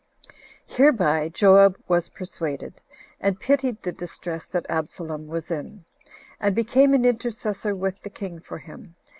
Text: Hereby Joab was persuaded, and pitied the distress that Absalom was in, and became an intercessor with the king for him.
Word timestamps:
Hereby 0.65 1.29
Joab 1.29 1.77
was 1.87 2.09
persuaded, 2.09 2.81
and 3.19 3.39
pitied 3.39 3.83
the 3.83 3.91
distress 3.91 4.47
that 4.47 4.65
Absalom 4.67 5.27
was 5.27 5.51
in, 5.51 5.85
and 6.39 6.55
became 6.55 6.95
an 6.95 7.05
intercessor 7.05 7.75
with 7.75 8.01
the 8.01 8.09
king 8.09 8.39
for 8.39 8.57
him. 8.57 8.95